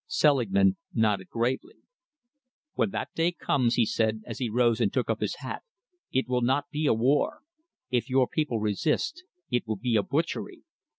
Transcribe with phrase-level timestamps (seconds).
[0.07, 1.75] Selingman nodded gravely.
[2.73, 5.61] "When that day comes," he said, as he rose and took up his hat,
[6.11, 7.43] "it will not be a war.
[7.91, 10.63] If your people resist, it will be a butchery.